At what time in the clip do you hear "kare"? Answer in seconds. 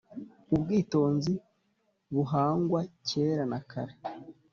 3.69-3.95